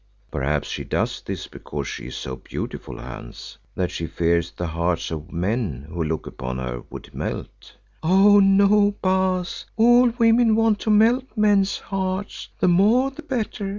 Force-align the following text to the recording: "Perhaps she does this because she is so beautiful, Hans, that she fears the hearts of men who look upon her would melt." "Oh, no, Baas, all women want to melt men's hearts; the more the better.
"Perhaps 0.31 0.67
she 0.67 0.83
does 0.83 1.21
this 1.21 1.45
because 1.45 1.87
she 1.87 2.07
is 2.07 2.15
so 2.15 2.35
beautiful, 2.35 2.97
Hans, 2.97 3.59
that 3.75 3.91
she 3.91 4.07
fears 4.07 4.49
the 4.49 4.65
hearts 4.65 5.11
of 5.11 5.31
men 5.31 5.83
who 5.89 6.03
look 6.03 6.25
upon 6.25 6.57
her 6.57 6.81
would 6.89 7.13
melt." 7.13 7.75
"Oh, 8.01 8.39
no, 8.39 8.95
Baas, 9.03 9.65
all 9.77 10.09
women 10.17 10.55
want 10.55 10.79
to 10.79 10.89
melt 10.89 11.25
men's 11.35 11.77
hearts; 11.77 12.47
the 12.59 12.67
more 12.67 13.11
the 13.11 13.21
better. 13.21 13.69